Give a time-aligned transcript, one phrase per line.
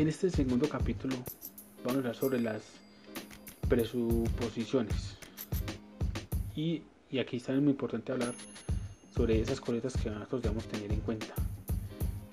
[0.00, 1.14] En este segundo capítulo
[1.84, 2.62] vamos a hablar sobre las
[3.68, 5.18] presuposiciones.
[6.56, 6.84] Y,
[7.20, 8.32] aquí está muy importante hablar
[9.14, 11.34] sobre esas cosas que nosotros debemos tener en cuenta.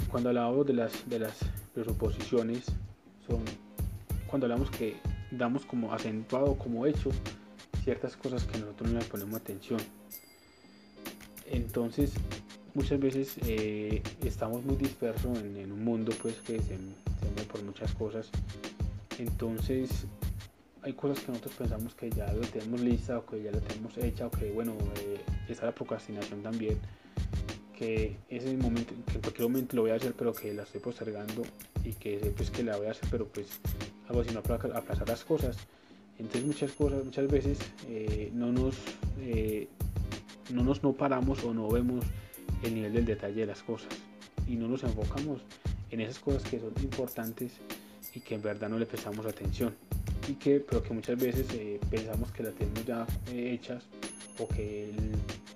[0.10, 1.40] Cuando hablamos de las, de las
[1.74, 2.68] presuposiciones,
[3.28, 3.42] son
[4.28, 4.96] cuando hablamos que
[5.32, 7.12] damos como acentuado, como hecho,
[7.84, 9.82] ciertas cosas que nosotros no le ponemos atención.
[11.46, 12.14] Entonces,
[12.78, 17.92] muchas veces eh, estamos muy dispersos en, un mundo pues que se, se por muchas
[17.94, 18.30] cosas.
[19.18, 20.06] Entonces,
[20.84, 23.98] hay cosas que nosotros pensamos que ya lo tenemos lista o que ya lo tenemos
[23.98, 26.78] hecha o que bueno, eh, está la procrastinación también
[27.78, 30.82] que ese momento, que en cualquier momento lo voy a hacer pero que la estoy
[30.82, 31.44] postergando
[31.84, 33.48] y que pues que la voy a hacer pero pues
[34.08, 35.58] algo así no aplazar las cosas
[36.18, 38.76] entonces muchas cosas muchas veces eh, no nos
[39.20, 39.68] eh,
[40.52, 42.04] no nos no paramos o no vemos
[42.64, 43.94] el nivel del detalle de las cosas.
[44.48, 45.42] Y no nos enfocamos
[45.92, 47.54] en esas cosas que son importantes
[48.14, 49.76] y que en verdad no le prestamos atención.
[50.28, 53.84] Y que pero que muchas veces eh, pensamos que las tenemos ya hechas
[54.40, 54.92] o que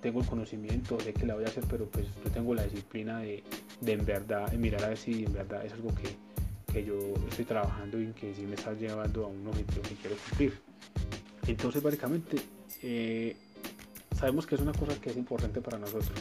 [0.01, 3.19] tengo el conocimiento, sé que la voy a hacer, pero pues no tengo la disciplina
[3.19, 3.43] de,
[3.81, 6.15] de en verdad mirar a ver si en verdad es algo que,
[6.71, 6.97] que yo
[7.29, 10.53] estoy trabajando y que sí me está llevando a un objetivo que quiero cumplir.
[11.47, 12.37] Entonces básicamente
[12.81, 13.35] eh,
[14.17, 16.11] sabemos que es una cosa que es importante para nosotros,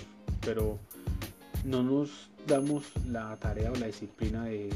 [0.41, 0.78] pero
[1.64, 4.70] no nos damos la tarea o la disciplina de,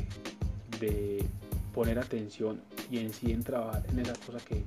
[1.72, 4.62] poner atención y en sí en trabajar en esa cosa que,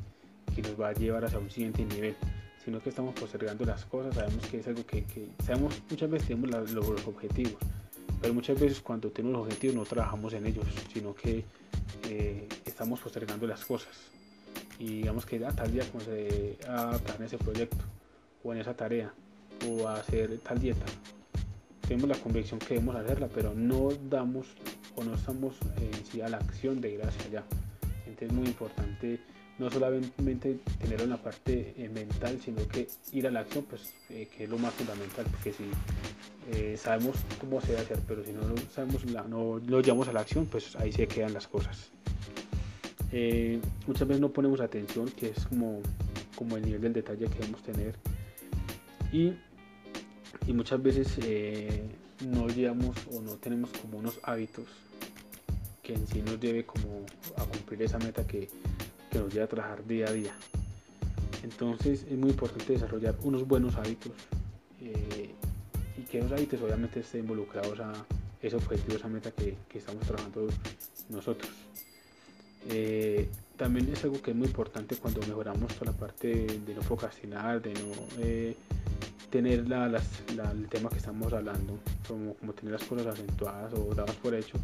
[0.61, 2.15] nos va a llevar hacia un siguiente nivel
[2.65, 5.05] sino que estamos postergando las cosas, sabemos que es algo que,
[5.45, 7.53] sabemos, muchas veces tenemos los, objetivos,
[8.19, 11.45] pero muchas veces cuando tenemos los objetivos no trabajamos en ellos, sino que
[12.09, 13.95] eh, estamos postergando las cosas.
[14.79, 17.85] Y digamos que a tal día comencé a trabajar en ese proyecto,
[18.43, 19.13] o en esa tarea,
[19.69, 20.85] o hacer tal dieta.
[21.87, 24.47] Tenemos la convicción que debemos hacerla, pero no damos
[24.95, 27.43] o no estamos en sí a la acción de ir hacia allá.
[28.05, 29.19] Entonces es muy importante
[29.59, 33.93] no solamente tenerlo en la parte eh, mental, sino que ir a la acción, pues
[34.09, 35.63] eh, que es lo más fundamental, porque si
[36.51, 40.13] eh, sabemos cómo se debe hacer, pero si no lo sabemos, no lo llevamos a
[40.13, 41.91] la acción, pues ahí se quedan las cosas.
[43.87, 45.81] muchas veces no ponemos atención, que es como,
[46.35, 47.95] como el nivel del detalle que debemos tener,
[49.11, 49.33] y,
[50.45, 51.19] y muchas veces
[52.25, 54.65] no llevamos o no tenemos como unos hábitos
[55.83, 57.05] que en sí nos lleve como
[57.37, 58.49] a cumplir esa meta que
[59.09, 60.33] que nos lleva a trabajar día a día.
[61.43, 64.11] Entonces es muy importante desarrollar unos buenos hábitos
[64.81, 65.31] eh,
[65.97, 67.93] y que esos hábitos obviamente estén involucrados a
[68.41, 70.47] ese objetivo, esa meta que, estamos trabajando
[71.09, 71.51] nosotros.
[72.69, 76.81] Eh, también es algo que es muy importante cuando mejoramos toda la parte de, no
[76.81, 78.55] procrastinar, de no eh,
[79.29, 84.15] tener la, el tema que estamos hablando, como, como tener las cosas acentuadas o dadas
[84.17, 84.57] por hecho,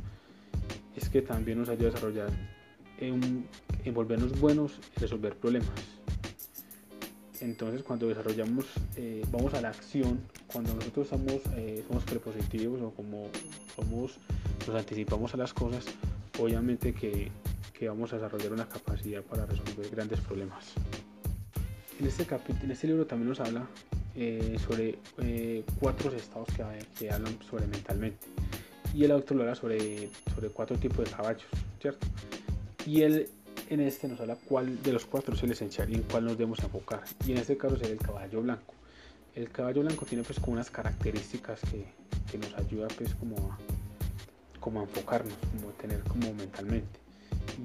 [0.96, 2.30] es que también nos ayuda a desarrollar
[3.00, 3.48] en,
[3.94, 5.70] volvernos buenos y resolver problemas.
[7.42, 8.66] Entonces cuando desarrollamos,
[8.96, 13.28] eh, vamos a la acción, cuando nosotros somos, eh, somos prepositivos o como
[13.76, 14.18] somos,
[14.66, 15.86] nos anticipamos a las cosas,
[16.40, 17.32] obviamente que,
[17.78, 20.72] que, vamos a desarrollar una capacidad para resolver grandes problemas.
[22.00, 22.26] En este,
[22.64, 23.68] en este libro también nos habla
[24.16, 24.98] eh, sobre
[25.80, 26.48] cuatro estados
[26.98, 28.28] que, hablan sobre mentalmente.
[28.94, 31.48] Y el autor lo habla sobre, sobre cuatro tipos de caballos,
[31.82, 32.06] ¿cierto?
[32.86, 33.30] Y él
[33.70, 36.38] en este nos habla cuál de los cuatro es el esencial y en cuál nos
[36.38, 37.02] debemos enfocar.
[37.26, 38.74] Y en este caso sería el caballo blanco.
[39.36, 41.86] El caballo blanco tiene pues como unas características que,
[42.32, 43.58] que nos ayuda pues como a,
[44.64, 47.00] como enfocarnos, como tener como mentalmente.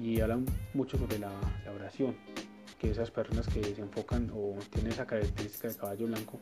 [0.01, 1.31] Y hablan mucho sobre la,
[1.73, 2.13] oración,
[2.79, 6.39] que esas personas que se enfocan o tienen esa característica de caballo blanco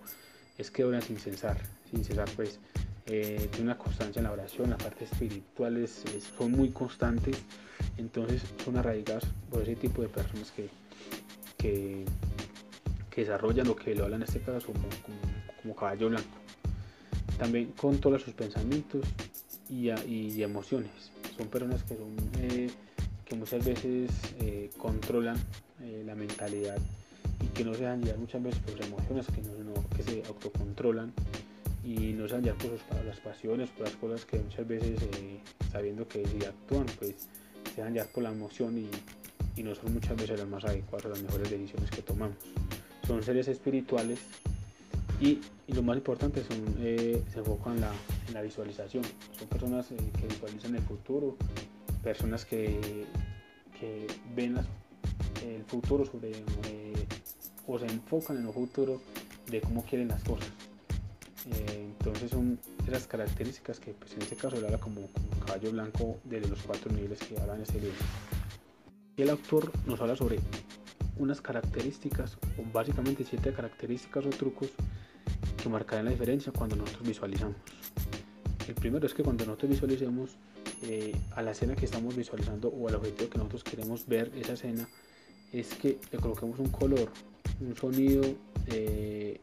[0.57, 1.57] es que oran sin cesar,
[1.89, 2.59] sin cesar pues
[3.07, 6.03] eh, tiene una constancia en la oración, la parte espiritual es,
[6.37, 7.37] son muy constantes,
[7.97, 10.69] entonces son arraigadas por ese tipo de personas que,
[11.57, 12.05] que,
[13.15, 14.87] desarrollan o que lo hablan en este caso como,
[15.61, 16.37] como, caballo blanco.
[17.39, 19.07] También controla sus pensamientos
[19.67, 20.91] y, y emociones.
[21.35, 22.69] Son personas que, son, eh,
[23.25, 25.35] que muchas veces eh, controlan
[26.06, 26.78] la mentalidad
[27.42, 31.13] y que no se dejan llevar muchas veces por emociones, que, no, se autocontrolan
[31.84, 35.39] y no se van por sus, las pasiones, por las cosas que muchas veces eh,
[35.72, 37.28] sabiendo que si actúan pues
[37.75, 38.89] se van llevar por la emoción y,
[39.60, 42.38] y, no son muchas veces las más adecuadas las mejores decisiones que tomamos.
[43.06, 44.19] Son seres espirituales
[45.22, 47.92] y, y lo más importante son, eh, se enfocan en la,
[48.36, 49.04] en visualización.
[49.38, 51.38] Son personas eh, que visualizan el futuro,
[52.04, 53.06] personas que,
[53.80, 54.57] que ven
[55.45, 56.31] el futuro sobre,
[57.66, 59.01] o se enfocan en el futuro
[59.50, 60.50] de cómo quieren las cosas.
[61.51, 65.72] Eh, Entonces son esas características que pues, en este caso él habla como, como caballo
[65.72, 67.98] blanco de los cuatro niveles que hablan en este libro.
[69.16, 70.39] Y el autor nos habla sobre
[71.18, 74.69] unas características, o básicamente siete características o trucos
[75.62, 77.56] que marcarán la diferencia cuando nosotros visualizamos.
[78.68, 80.38] El primero es que cuando nosotros visualicemos
[80.84, 84.54] eh, a la escena que estamos visualizando o al objetivo que nosotros queremos ver esa
[84.54, 84.88] escena,
[85.53, 87.09] es que le coloquemos un color,
[87.61, 88.23] un sonido,
[88.67, 89.39] eh,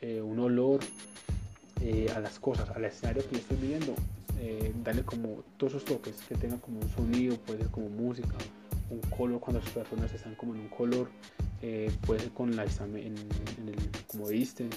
[0.00, 0.80] eh, un olor
[2.14, 3.94] a las cosas, al escenario que yo estoy viviendo.
[4.84, 8.36] darle como todos esos toques, que tenga como un sonido, puede ser como música,
[8.90, 11.08] un color cuando las personas están como en un color,
[12.06, 13.16] puede ser con la en,
[13.58, 13.76] en el,
[14.06, 14.70] como visten,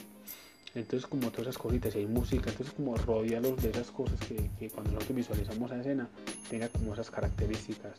[0.75, 4.69] entonces como todas esas cositas, y hay música, entonces como rodearlos de esas cosas que,
[4.69, 6.09] cuando nosotros visualizamos la escena
[6.49, 7.93] tenga como esas características.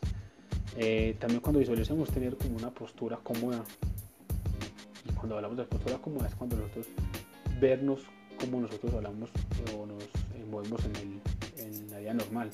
[0.77, 3.63] Eh, también cuando visualizamos tener como una postura cómoda.
[5.09, 6.87] Y cuando hablamos de postura cómoda es cuando nosotros
[7.59, 8.01] vernos
[8.39, 9.31] como nosotros hablamos
[9.75, 10.03] o nos
[10.49, 12.51] movemos en, el, en la vida normal.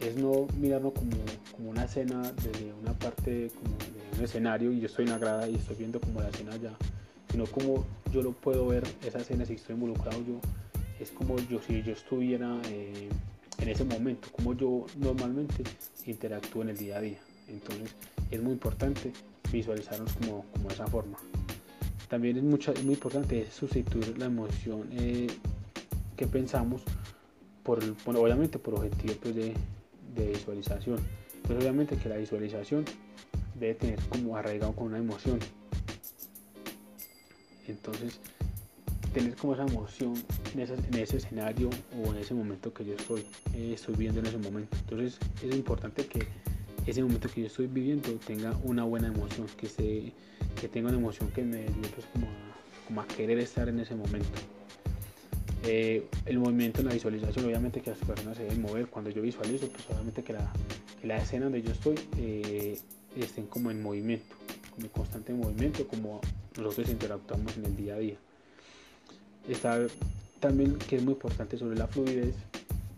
[0.00, 1.16] Es no mirarnos como,
[1.56, 5.18] como, una escena desde una parte como de un escenario y yo estoy en la
[5.18, 6.76] grada y estoy viendo como la escena ya
[7.32, 10.38] sino como yo lo puedo ver, esa escena si estoy involucrado yo,
[11.00, 13.08] es como yo si yo estuviera eh,
[13.62, 15.62] en ese momento, como yo normalmente
[16.06, 17.18] interactúo en el día a día.
[17.48, 17.94] Entonces
[18.30, 19.12] es muy importante
[19.50, 21.18] visualizarnos como, como esa forma.
[22.08, 25.28] También es, mucha, muy importante sustituir la emoción eh,
[26.16, 26.82] que pensamos
[27.62, 29.54] por, obviamente por objetivos pues, de,
[30.14, 30.98] de visualización.
[31.46, 32.84] Pero obviamente que la visualización
[33.58, 35.38] debe tener como arraigado con una emoción
[37.68, 38.20] entonces,
[39.12, 40.14] tener como esa emoción
[40.54, 41.70] en, ese escenario
[42.02, 43.24] o en ese momento que yo estoy,
[43.54, 44.76] eh, estoy viviendo en ese momento.
[44.80, 46.26] Entonces, es importante que
[46.86, 50.12] ese momento que yo estoy viviendo tenga una buena emoción, que, se,
[50.60, 52.06] que tenga una emoción que me ayude pues,
[52.86, 54.28] como, a, querer estar en ese momento.
[55.64, 58.88] Eh, el movimiento en la visualización, obviamente que las personas se deben mover.
[58.88, 60.52] Cuando yo visualizo, pues obviamente que la,
[61.04, 62.78] la escena donde yo estoy eh,
[63.16, 64.34] estén como en movimiento,
[64.70, 66.20] como en constante movimiento, como
[66.56, 68.16] nosotros interactuamos en el día a día.
[69.48, 69.78] Está
[70.40, 72.34] también que es muy importante sobre la fluidez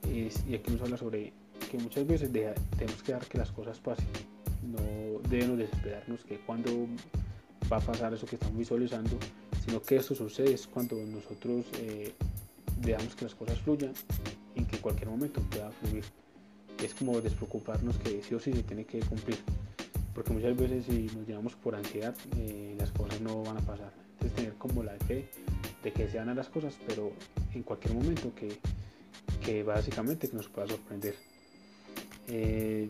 [0.06, 1.32] y aquí nos habla sobre
[1.70, 4.06] que muchas veces tenemos que dejar que las cosas pasen.
[4.62, 6.70] No debemos desesperarnos que cuando
[7.70, 9.18] va a pasar eso que estamos visualizando,
[9.64, 12.12] sino que esto sucede es cuando nosotros eh,
[12.80, 13.92] dejamos que las cosas fluyan
[14.54, 16.04] y que en cualquier momento pueda fluir.
[16.82, 19.38] Es como despreocuparnos que sí o sí se tiene que cumplir
[20.14, 23.92] porque muchas veces si nos llevamos por ansiedad eh, las cosas no van a pasar.
[24.12, 25.28] Entonces tener como la fe
[25.84, 27.12] de que se dan las cosas, pero
[27.54, 28.58] en cualquier momento que,
[29.44, 31.14] que básicamente nos pueda sorprender.
[32.26, 32.88] Eh,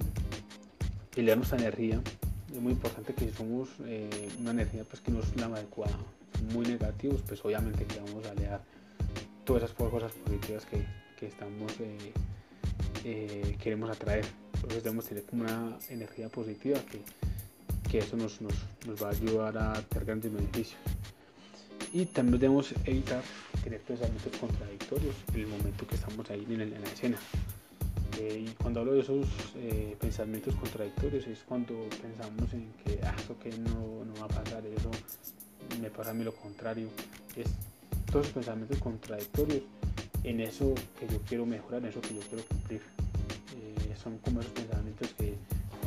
[1.16, 2.00] elevar nuestra energía,
[2.52, 5.98] es muy importante que si somos eh, una energía pues que no es la adecuada,
[6.52, 8.62] muy negativos, pues obviamente que vamos a alejar
[9.44, 10.84] todas esas cosas positivas que,
[11.18, 11.72] que estamos
[13.04, 14.24] eh, queremos atraer.
[14.54, 17.02] Entonces debemos tener como una energía positiva que,
[17.90, 18.54] que eso nos, nos,
[18.86, 20.78] nos, va a ayudar a tener grandes beneficios.
[21.94, 23.22] Y también debemos evitar
[23.62, 27.16] tener pensamientos contradictorios en el momento que estamos ahí en, la escena.
[28.18, 33.14] Eh, y cuando hablo de esos eh, pensamientos contradictorios es cuando pensamos en que ah,
[33.16, 34.90] eso que no, no, va a pasar, eso
[35.80, 36.88] me pasa a mí lo contrario.
[37.36, 37.46] Es
[38.10, 39.62] todos esos pensamientos contradictorios
[40.24, 42.80] en eso que yo quiero mejorar, en eso que yo quiero cumplir.
[43.56, 45.36] Eh, son como esos pensamientos que,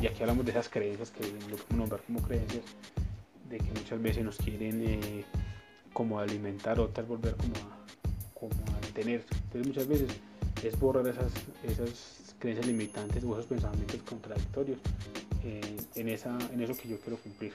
[0.00, 2.64] y aquí hablamos de esas creencias que lo podemos nombrar como creencias,
[3.50, 4.80] de que muchas veces nos quieren
[5.98, 7.74] como alimentar o tal volver como a,
[8.32, 9.24] como a tener.
[9.46, 10.08] Entonces muchas veces
[10.62, 11.32] es borrar esas,
[11.64, 14.78] esas creencias limitantes o esos pensamientos contradictorios
[15.42, 17.52] eh, en, esa, en eso que yo quiero cumplir.